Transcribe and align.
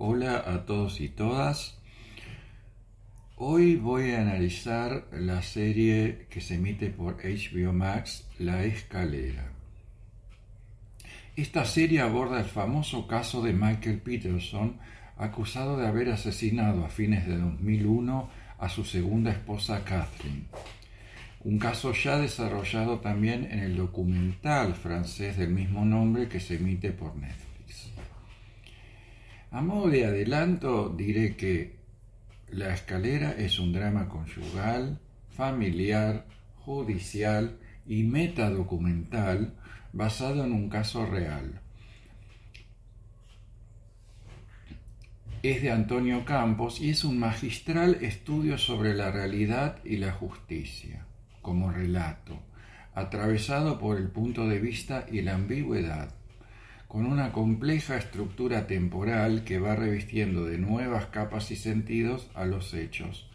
Hola 0.00 0.44
a 0.46 0.64
todos 0.64 1.00
y 1.00 1.08
todas. 1.08 1.76
Hoy 3.34 3.74
voy 3.74 4.12
a 4.12 4.22
analizar 4.22 5.08
la 5.10 5.42
serie 5.42 6.28
que 6.30 6.40
se 6.40 6.54
emite 6.54 6.90
por 6.90 7.16
HBO 7.16 7.72
Max, 7.72 8.24
La 8.38 8.62
Escalera. 8.62 9.50
Esta 11.34 11.64
serie 11.64 12.00
aborda 12.00 12.38
el 12.38 12.46
famoso 12.46 13.08
caso 13.08 13.42
de 13.42 13.52
Michael 13.52 14.00
Peterson, 14.00 14.76
acusado 15.16 15.76
de 15.76 15.88
haber 15.88 16.10
asesinado 16.10 16.84
a 16.84 16.90
fines 16.90 17.26
de 17.26 17.36
2001 17.36 18.30
a 18.58 18.68
su 18.68 18.84
segunda 18.84 19.32
esposa 19.32 19.84
Kathleen 19.84 20.46
un 21.44 21.58
caso 21.58 21.92
ya 21.92 22.18
desarrollado 22.18 22.98
también 22.98 23.48
en 23.50 23.60
el 23.60 23.76
documental 23.76 24.74
francés 24.74 25.36
del 25.36 25.50
mismo 25.50 25.84
nombre 25.84 26.28
que 26.28 26.40
se 26.40 26.56
emite 26.56 26.90
por 26.90 27.16
Netflix. 27.16 27.47
A 29.50 29.62
modo 29.62 29.88
de 29.88 30.04
adelanto 30.04 30.90
diré 30.90 31.34
que 31.36 31.78
La 32.50 32.74
escalera 32.74 33.32
es 33.32 33.58
un 33.58 33.72
drama 33.72 34.08
conyugal, 34.08 35.00
familiar, 35.30 36.26
judicial 36.56 37.58
y 37.86 38.02
metadocumental 38.02 39.54
basado 39.92 40.44
en 40.44 40.52
un 40.52 40.68
caso 40.68 41.06
real. 41.06 41.60
Es 45.42 45.62
de 45.62 45.70
Antonio 45.70 46.24
Campos 46.26 46.80
y 46.80 46.90
es 46.90 47.04
un 47.04 47.18
magistral 47.18 47.98
estudio 48.02 48.58
sobre 48.58 48.92
la 48.94 49.10
realidad 49.10 49.78
y 49.84 49.96
la 49.96 50.12
justicia 50.12 51.06
como 51.40 51.70
relato, 51.70 52.38
atravesado 52.94 53.78
por 53.78 53.96
el 53.96 54.08
punto 54.08 54.46
de 54.46 54.58
vista 54.58 55.06
y 55.10 55.22
la 55.22 55.36
ambigüedad, 55.36 56.17
con 56.88 57.04
una 57.04 57.32
compleja 57.32 57.96
estructura 57.96 58.66
temporal 58.66 59.44
que 59.44 59.58
va 59.58 59.76
revistiendo 59.76 60.46
de 60.46 60.56
nuevas 60.56 61.06
capas 61.06 61.50
y 61.50 61.56
sentidos 61.56 62.30
a 62.34 62.46
los 62.46 62.72
hechos, 62.72 63.30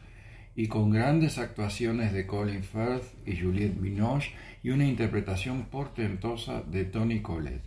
y 0.55 0.67
con 0.67 0.89
grandes 0.89 1.37
actuaciones 1.37 2.13
de 2.13 2.25
Colin 2.25 2.63
Firth 2.63 3.05
y 3.27 3.37
Juliette 3.37 3.79
Binoche 3.79 4.31
y 4.63 4.71
una 4.71 4.85
interpretación 4.85 5.65
portentosa 5.65 6.61
de 6.63 6.85
Tony 6.85 7.21
Collette. 7.21 7.63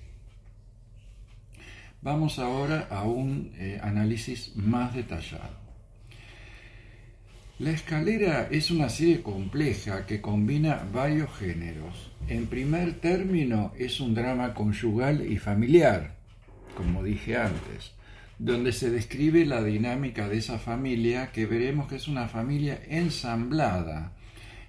Vamos 2.02 2.38
ahora 2.38 2.88
a 2.90 3.04
un 3.04 3.52
eh, 3.56 3.80
análisis 3.82 4.56
más 4.56 4.94
detallado. 4.94 5.65
La 7.58 7.70
escalera 7.70 8.48
es 8.50 8.70
una 8.70 8.90
serie 8.90 9.22
compleja 9.22 10.04
que 10.04 10.20
combina 10.20 10.86
varios 10.92 11.34
géneros. 11.38 12.10
En 12.28 12.48
primer 12.48 13.00
término 13.00 13.72
es 13.78 13.98
un 13.98 14.14
drama 14.14 14.52
conyugal 14.52 15.26
y 15.26 15.38
familiar, 15.38 16.16
como 16.76 17.02
dije 17.02 17.38
antes, 17.38 17.92
donde 18.38 18.72
se 18.72 18.90
describe 18.90 19.46
la 19.46 19.64
dinámica 19.64 20.28
de 20.28 20.36
esa 20.36 20.58
familia 20.58 21.32
que 21.32 21.46
veremos 21.46 21.88
que 21.88 21.96
es 21.96 22.08
una 22.08 22.28
familia 22.28 22.78
ensamblada, 22.90 24.12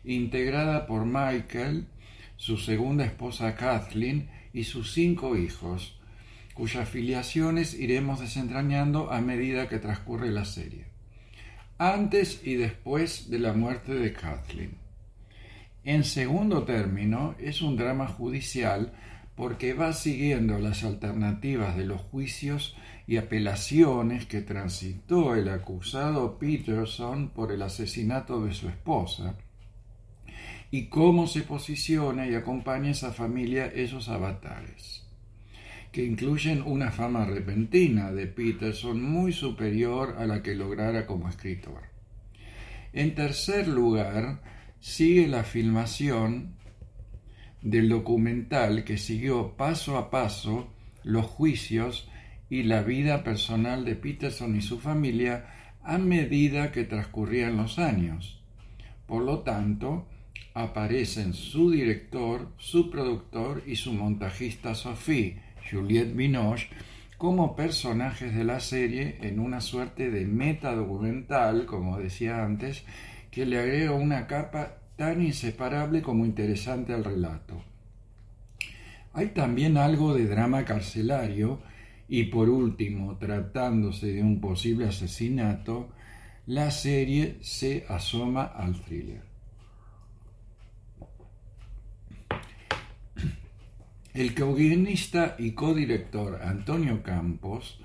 integrada 0.06 0.88
por 0.88 1.06
Michael, 1.06 1.88
su 2.38 2.58
segunda 2.58 3.04
esposa 3.04 3.56
Kathleen 3.56 4.30
y 4.54 4.64
sus 4.64 4.94
cinco 4.94 5.36
hijos, 5.36 6.00
cuyas 6.54 6.88
filiaciones 6.88 7.74
iremos 7.74 8.22
desentrañando 8.22 9.12
a 9.12 9.20
medida 9.20 9.68
que 9.68 9.80
transcurre 9.80 10.32
la 10.32 10.46
serie 10.46 10.87
antes 11.78 12.42
y 12.44 12.56
después 12.56 13.30
de 13.30 13.40
la 13.40 13.54
muerte 13.54 13.94
de 13.94 14.14
Kathleen. 14.14 14.78
En 15.84 16.04
segundo 16.04 16.64
término, 16.64 17.36
es 17.40 17.62
un 17.62 17.78
drama 17.78 18.08
judicial 18.08 18.92
porque 19.36 19.74
va 19.74 19.94
siguiendo 19.94 20.58
las 20.58 20.84
alternativas 20.84 21.78
de 21.78 21.86
los 21.86 22.02
juicios 22.02 22.76
y 23.06 23.18
apelaciones 23.18 24.26
que 24.26 24.42
transitó 24.42 25.36
el 25.36 25.48
acusado 25.50 26.40
Peterson 26.40 27.30
por 27.30 27.52
el 27.52 27.62
asesinato 27.62 28.44
de 28.44 28.54
su 28.54 28.68
esposa 28.68 29.36
y 30.72 30.88
cómo 30.88 31.28
se 31.28 31.44
posiciona 31.44 32.28
y 32.28 32.36
acompaña 32.36 32.90
a 32.90 32.92
esa 32.92 33.14
familia 33.14 33.68
esos 33.68 34.10
avatares 34.10 35.07
que 35.92 36.06
incluyen 36.06 36.62
una 36.62 36.92
fama 36.92 37.26
repentina 37.26 38.12
de 38.12 38.28
Peterson 38.28 39.02
muy 39.02 39.32
superior 39.32 40.16
a 40.18 40.26
la 40.26 40.44
que 40.44 40.56
lograra 40.56 41.06
como 41.06 41.30
escritor. 41.30 41.84
En 42.94 43.16
tercer 43.16 43.68
lugar, 43.68 44.42
sigue 44.80 45.28
la 45.28 45.44
filmación 45.44 46.56
del 47.62 47.90
documental 47.90 48.84
que 48.84 48.98
siguió 48.98 49.56
paso 49.58 49.98
a 49.98 50.10
paso 50.10 50.70
los 51.04 51.26
juicios 51.26 52.10
y 52.50 52.64
la 52.64 52.84
vida 52.84 53.24
personal 53.24 53.84
de 53.86 53.96
Peterson 53.96 54.56
y 54.56 54.62
su 54.62 54.80
familia 54.80 55.54
a 55.84 55.98
medida 55.98 56.72
que 56.72 56.84
transcurrían 56.84 57.58
los 57.58 57.80
años. 57.80 58.42
Por 59.06 59.24
lo 59.24 59.40
tanto, 59.40 60.08
aparecen 60.54 61.34
su 61.34 61.72
director, 61.72 62.52
su 62.58 62.90
productor 62.90 63.64
y 63.66 63.76
su 63.76 63.94
montajista 63.94 64.76
Sophie, 64.76 65.42
Juliette 65.70 66.16
Binoche 66.16 66.70
como 67.18 67.56
personajes 67.56 68.36
de 68.36 68.44
la 68.44 68.60
serie 68.60 69.18
en 69.22 69.40
una 69.40 69.60
suerte 69.60 70.12
de 70.12 70.26
meta 70.26 70.76
documental, 70.76 71.66
como 71.66 71.98
decía 71.98 72.44
antes, 72.44 72.84
que 73.32 73.46
le 73.46 73.60
agrega 73.60 73.94
una 73.94 74.28
capa 74.28 74.78
tan 74.96 75.22
inseparable 75.24 76.02
como 76.02 76.26
interesante 76.26 76.94
al 76.94 77.04
relato. 77.04 77.62
Hay 79.14 79.28
también 79.28 79.78
algo 79.78 80.14
de 80.14 80.28
drama 80.28 80.64
carcelario 80.64 81.60
y 82.08 82.26
por 82.26 82.50
último, 82.50 83.18
tratándose 83.18 84.14
de 84.14 84.22
un 84.22 84.40
posible 84.40 84.88
asesinato, 84.88 85.90
la 86.46 86.72
serie 86.72 87.38
se 87.42 87.86
asoma 87.90 88.44
al 88.44 88.80
thriller. 88.82 89.27
El 94.18 94.34
co-guionista 94.34 95.36
y 95.38 95.52
codirector 95.52 96.42
Antonio 96.42 97.04
Campos 97.04 97.80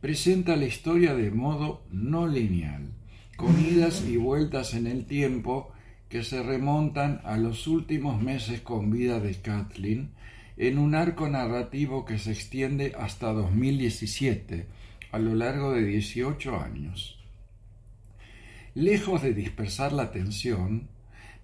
presenta 0.00 0.56
la 0.56 0.64
historia 0.64 1.14
de 1.14 1.30
modo 1.30 1.84
no 1.92 2.26
lineal, 2.26 2.88
con 3.36 3.64
idas 3.64 4.04
y 4.04 4.16
vueltas 4.16 4.74
en 4.74 4.88
el 4.88 5.04
tiempo 5.04 5.70
que 6.08 6.24
se 6.24 6.42
remontan 6.42 7.20
a 7.22 7.36
los 7.36 7.68
últimos 7.68 8.20
meses 8.20 8.60
con 8.60 8.90
vida 8.90 9.20
de 9.20 9.36
Kathleen 9.36 10.10
en 10.56 10.78
un 10.78 10.96
arco 10.96 11.28
narrativo 11.28 12.04
que 12.04 12.18
se 12.18 12.32
extiende 12.32 12.96
hasta 12.98 13.32
2017, 13.32 14.66
a 15.12 15.18
lo 15.20 15.36
largo 15.36 15.74
de 15.74 15.84
18 15.84 16.60
años. 16.60 17.20
Lejos 18.74 19.22
de 19.22 19.32
dispersar 19.32 19.92
la 19.92 20.02
atención, 20.02 20.88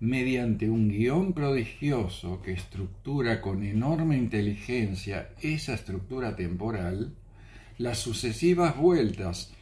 mediante 0.00 0.68
un 0.68 0.88
guion 0.88 1.32
prodigioso 1.32 2.42
que 2.42 2.52
estructura 2.52 3.40
con 3.40 3.64
enorme 3.64 4.16
inteligencia 4.16 5.30
esa 5.40 5.74
estructura 5.74 6.36
temporal, 6.36 7.14
las 7.78 7.98
sucesivas 7.98 8.76
vueltas 8.76 9.52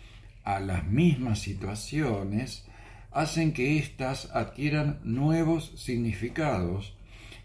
a 0.45 0.61
las 0.61 0.87
mismas 0.87 1.39
situaciones 1.39 2.65
hacen 3.11 3.53
que 3.53 3.79
éstas 3.79 4.31
adquieran 4.33 5.01
nuevos 5.05 5.73
significados 5.77 6.95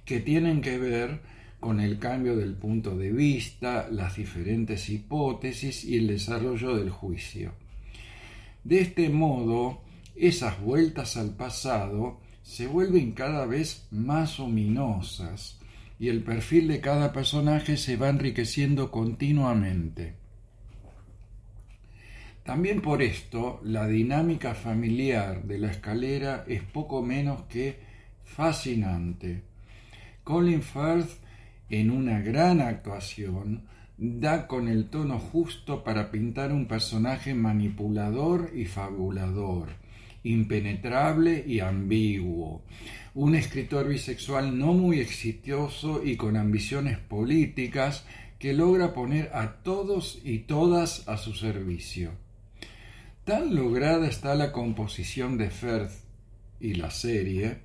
que 0.05 0.19
tienen 0.19 0.61
que 0.61 0.77
ver 0.77 1.19
con 1.59 1.79
el 1.79 1.99
cambio 1.99 2.37
del 2.37 2.53
punto 2.53 2.95
de 2.97 3.11
vista, 3.11 3.87
las 3.91 4.15
diferentes 4.15 4.89
hipótesis 4.89 5.83
y 5.83 5.97
el 5.97 6.07
desarrollo 6.07 6.75
del 6.75 6.89
juicio. 6.89 7.53
De 8.63 8.79
este 8.79 9.09
modo, 9.09 9.81
esas 10.15 10.61
vueltas 10.61 11.17
al 11.17 11.31
pasado 11.35 12.19
se 12.47 12.65
vuelven 12.65 13.11
cada 13.11 13.45
vez 13.45 13.87
más 13.91 14.39
ominosas 14.39 15.59
y 15.99 16.07
el 16.07 16.23
perfil 16.23 16.69
de 16.69 16.79
cada 16.79 17.11
personaje 17.11 17.75
se 17.75 17.97
va 17.97 18.07
enriqueciendo 18.07 18.89
continuamente. 18.89 20.15
También 22.45 22.81
por 22.81 23.01
esto, 23.01 23.59
la 23.65 23.85
dinámica 23.85 24.55
familiar 24.55 25.43
de 25.43 25.59
la 25.59 25.71
escalera 25.71 26.45
es 26.47 26.63
poco 26.63 27.03
menos 27.03 27.41
que 27.49 27.81
fascinante. 28.23 29.43
Colin 30.23 30.61
Firth, 30.61 31.19
en 31.69 31.91
una 31.91 32.21
gran 32.21 32.61
actuación, 32.61 33.67
da 33.97 34.47
con 34.47 34.69
el 34.69 34.89
tono 34.89 35.19
justo 35.19 35.83
para 35.83 36.11
pintar 36.11 36.53
un 36.53 36.65
personaje 36.65 37.33
manipulador 37.33 38.51
y 38.55 38.63
fabulador 38.63 39.86
impenetrable 40.31 41.43
y 41.47 41.59
ambiguo, 41.59 42.63
un 43.13 43.35
escritor 43.35 43.87
bisexual 43.87 44.57
no 44.57 44.73
muy 44.73 44.99
exitoso 44.99 46.03
y 46.03 46.17
con 46.17 46.37
ambiciones 46.37 46.97
políticas 46.99 48.05
que 48.39 48.53
logra 48.53 48.93
poner 48.93 49.31
a 49.33 49.63
todos 49.63 50.19
y 50.23 50.39
todas 50.39 51.07
a 51.07 51.17
su 51.17 51.33
servicio. 51.33 52.11
Tan 53.23 53.55
lograda 53.55 54.07
está 54.07 54.35
la 54.35 54.51
composición 54.51 55.37
de 55.37 55.49
Firth 55.49 55.91
y 56.59 56.75
la 56.75 56.91
serie 56.91 57.59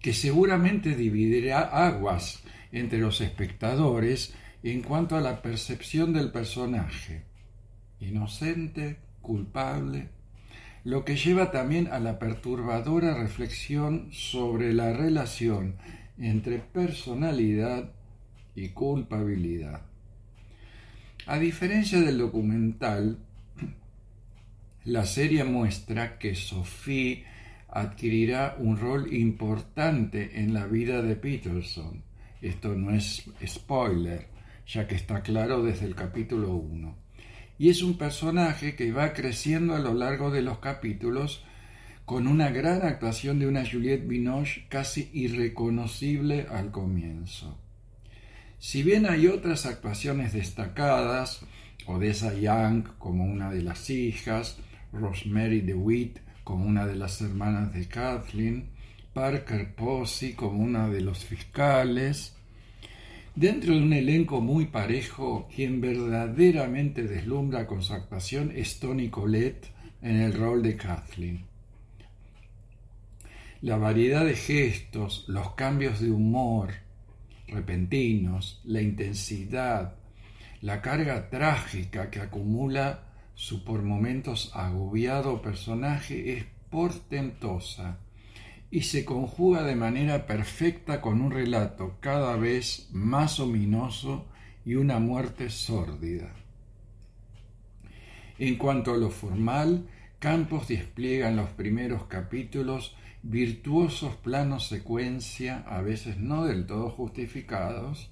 que 0.00 0.12
seguramente 0.12 0.94
dividirá 0.94 1.60
aguas 1.60 2.42
entre 2.72 2.98
los 2.98 3.20
espectadores 3.20 4.34
en 4.62 4.82
cuanto 4.82 5.16
a 5.16 5.20
la 5.20 5.42
percepción 5.42 6.12
del 6.12 6.30
personaje 6.30 7.24
inocente, 8.00 8.98
culpable, 9.20 10.08
lo 10.84 11.04
que 11.04 11.16
lleva 11.16 11.50
también 11.50 11.88
a 11.88 11.98
la 11.98 12.18
perturbadora 12.18 13.14
reflexión 13.14 14.08
sobre 14.12 14.74
la 14.74 14.92
relación 14.92 15.76
entre 16.18 16.58
personalidad 16.58 17.90
y 18.54 18.68
culpabilidad. 18.68 19.80
A 21.26 21.38
diferencia 21.38 22.00
del 22.00 22.18
documental, 22.18 23.18
la 24.84 25.06
serie 25.06 25.42
muestra 25.44 26.18
que 26.18 26.34
Sophie 26.34 27.24
adquirirá 27.68 28.56
un 28.58 28.76
rol 28.76 29.12
importante 29.14 30.38
en 30.40 30.52
la 30.52 30.66
vida 30.66 31.00
de 31.00 31.16
Peterson. 31.16 32.02
Esto 32.42 32.74
no 32.74 32.90
es 32.94 33.24
spoiler, 33.44 34.26
ya 34.66 34.86
que 34.86 34.96
está 34.96 35.22
claro 35.22 35.62
desde 35.62 35.86
el 35.86 35.94
capítulo 35.94 36.54
1. 36.54 37.03
Y 37.58 37.70
es 37.70 37.82
un 37.82 37.96
personaje 37.96 38.74
que 38.74 38.92
va 38.92 39.12
creciendo 39.12 39.74
a 39.74 39.78
lo 39.78 39.94
largo 39.94 40.30
de 40.30 40.42
los 40.42 40.58
capítulos 40.58 41.44
con 42.04 42.26
una 42.26 42.50
gran 42.50 42.82
actuación 42.82 43.38
de 43.38 43.46
una 43.46 43.64
Juliette 43.64 44.06
Binoche 44.06 44.66
casi 44.68 45.10
irreconocible 45.12 46.46
al 46.50 46.70
comienzo. 46.70 47.58
Si 48.58 48.82
bien 48.82 49.06
hay 49.06 49.26
otras 49.26 49.66
actuaciones 49.66 50.32
destacadas, 50.32 51.40
Odessa 51.86 52.34
Young 52.34 52.84
como 52.98 53.24
una 53.24 53.50
de 53.50 53.62
las 53.62 53.88
hijas, 53.90 54.58
Rosemary 54.92 55.60
DeWitt 55.60 56.18
como 56.44 56.66
una 56.66 56.86
de 56.86 56.96
las 56.96 57.20
hermanas 57.20 57.72
de 57.72 57.86
Kathleen, 57.86 58.70
Parker 59.12 59.74
Posey 59.74 60.32
como 60.32 60.62
una 60.62 60.88
de 60.88 61.00
los 61.00 61.24
fiscales, 61.24 62.36
Dentro 63.36 63.74
de 63.74 63.82
un 63.82 63.92
elenco 63.92 64.40
muy 64.40 64.66
parejo, 64.66 65.48
quien 65.52 65.80
verdaderamente 65.80 67.02
deslumbra 67.02 67.66
con 67.66 67.82
su 67.82 67.92
actuación 67.92 68.52
es 68.54 68.78
Tony 68.78 69.08
Collette 69.08 69.72
en 70.02 70.20
el 70.20 70.34
rol 70.34 70.62
de 70.62 70.76
Kathleen. 70.76 71.44
La 73.60 73.76
variedad 73.76 74.24
de 74.24 74.36
gestos, 74.36 75.24
los 75.26 75.54
cambios 75.54 75.98
de 75.98 76.12
humor 76.12 76.74
repentinos, 77.48 78.60
la 78.64 78.80
intensidad, 78.80 79.96
la 80.60 80.80
carga 80.80 81.28
trágica 81.28 82.10
que 82.10 82.20
acumula 82.20 83.02
su 83.34 83.64
por 83.64 83.82
momentos 83.82 84.52
agobiado 84.54 85.42
personaje 85.42 86.34
es 86.34 86.44
portentosa 86.70 87.98
y 88.74 88.82
se 88.82 89.04
conjuga 89.04 89.62
de 89.62 89.76
manera 89.76 90.26
perfecta 90.26 91.00
con 91.00 91.20
un 91.20 91.30
relato 91.30 91.96
cada 92.00 92.34
vez 92.34 92.88
más 92.90 93.38
ominoso 93.38 94.26
y 94.64 94.74
una 94.74 94.98
muerte 94.98 95.48
sórdida. 95.48 96.32
En 98.36 98.56
cuanto 98.56 98.92
a 98.92 98.96
lo 98.96 99.10
formal, 99.10 99.86
Campos 100.18 100.66
despliega 100.66 101.28
en 101.28 101.36
los 101.36 101.50
primeros 101.50 102.06
capítulos 102.06 102.96
virtuosos 103.22 104.16
planos 104.16 104.66
secuencia, 104.66 105.58
a 105.68 105.80
veces 105.80 106.18
no 106.18 106.44
del 106.44 106.66
todo 106.66 106.90
justificados, 106.90 108.10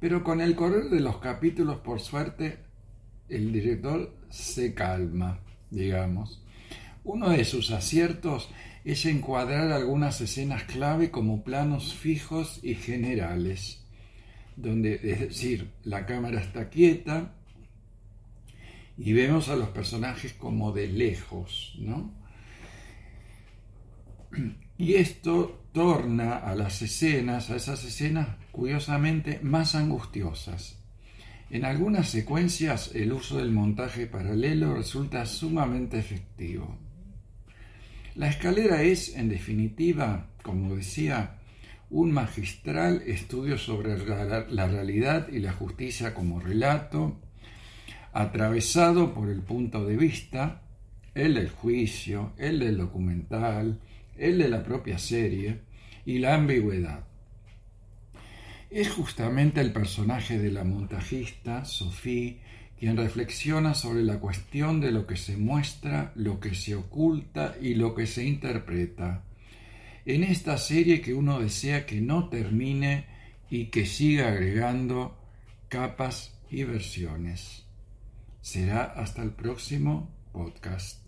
pero 0.00 0.24
con 0.24 0.40
el 0.40 0.56
correr 0.56 0.90
de 0.90 0.98
los 0.98 1.18
capítulos, 1.18 1.76
por 1.76 2.00
suerte, 2.00 2.58
el 3.28 3.52
director 3.52 4.12
se 4.30 4.74
calma, 4.74 5.38
digamos. 5.70 6.42
Uno 7.06 7.30
de 7.30 7.44
sus 7.44 7.70
aciertos 7.70 8.50
es 8.84 9.06
encuadrar 9.06 9.70
algunas 9.70 10.20
escenas 10.20 10.64
clave 10.64 11.12
como 11.12 11.44
planos 11.44 11.94
fijos 11.94 12.58
y 12.64 12.74
generales, 12.74 13.86
donde, 14.56 14.94
es 14.94 15.20
decir, 15.20 15.70
la 15.84 16.04
cámara 16.04 16.40
está 16.40 16.68
quieta 16.68 17.32
y 18.98 19.12
vemos 19.12 19.48
a 19.48 19.54
los 19.54 19.68
personajes 19.68 20.32
como 20.32 20.72
de 20.72 20.88
lejos, 20.88 21.76
¿no? 21.78 22.12
Y 24.76 24.94
esto 24.94 25.62
torna 25.70 26.38
a 26.38 26.56
las 26.56 26.82
escenas, 26.82 27.50
a 27.50 27.56
esas 27.56 27.84
escenas 27.84 28.30
curiosamente 28.50 29.38
más 29.44 29.76
angustiosas. 29.76 30.82
En 31.50 31.64
algunas 31.64 32.08
secuencias 32.08 32.90
el 32.96 33.12
uso 33.12 33.38
del 33.38 33.52
montaje 33.52 34.08
paralelo 34.08 34.74
resulta 34.74 35.24
sumamente 35.24 36.00
efectivo. 36.00 36.85
La 38.16 38.30
escalera 38.30 38.80
es, 38.80 39.14
en 39.14 39.28
definitiva, 39.28 40.30
como 40.42 40.74
decía, 40.74 41.36
un 41.90 42.12
magistral 42.12 43.02
estudio 43.06 43.58
sobre 43.58 43.98
la 43.98 44.66
realidad 44.68 45.28
y 45.28 45.38
la 45.38 45.52
justicia 45.52 46.14
como 46.14 46.40
relato, 46.40 47.20
atravesado 48.14 49.12
por 49.12 49.28
el 49.28 49.42
punto 49.42 49.84
de 49.84 49.98
vista, 49.98 50.62
el 51.14 51.34
del 51.34 51.50
juicio, 51.50 52.32
el 52.38 52.58
del 52.58 52.78
documental, 52.78 53.80
el 54.16 54.38
de 54.38 54.48
la 54.48 54.64
propia 54.64 54.96
serie 54.96 55.60
y 56.06 56.18
la 56.18 56.36
ambigüedad. 56.36 57.04
Es 58.70 58.90
justamente 58.90 59.60
el 59.60 59.74
personaje 59.74 60.38
de 60.38 60.52
la 60.52 60.64
montajista, 60.64 61.66
Sophie, 61.66 62.40
quien 62.78 62.96
reflexiona 62.96 63.74
sobre 63.74 64.02
la 64.02 64.18
cuestión 64.18 64.80
de 64.80 64.90
lo 64.90 65.06
que 65.06 65.16
se 65.16 65.36
muestra, 65.36 66.12
lo 66.14 66.40
que 66.40 66.54
se 66.54 66.74
oculta 66.74 67.56
y 67.60 67.74
lo 67.74 67.94
que 67.94 68.06
se 68.06 68.24
interpreta. 68.24 69.24
En 70.04 70.22
esta 70.22 70.58
serie 70.58 71.00
que 71.00 71.14
uno 71.14 71.40
desea 71.40 71.86
que 71.86 72.00
no 72.00 72.28
termine 72.28 73.06
y 73.50 73.66
que 73.66 73.86
siga 73.86 74.28
agregando 74.28 75.16
capas 75.68 76.34
y 76.50 76.64
versiones. 76.64 77.64
Será 78.40 78.84
hasta 78.84 79.22
el 79.22 79.30
próximo 79.30 80.08
podcast. 80.32 81.05